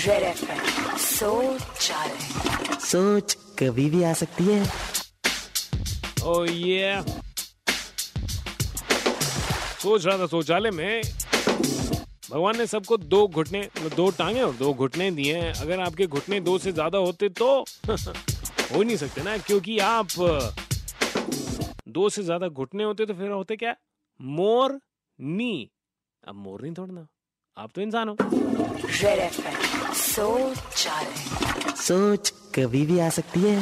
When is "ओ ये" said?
6.24-7.02